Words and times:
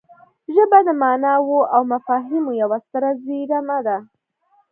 ژبه 0.53 0.79
د 0.87 0.89
ماناوو 1.01 1.59
او 1.73 1.81
مفاهیمو 1.93 2.51
یوه 2.61 2.77
ستره 2.85 3.09
زېرمه 3.23 3.77
ده 3.87 3.97